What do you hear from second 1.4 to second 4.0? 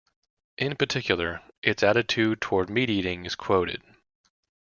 its attitude toward meat eating is quoted.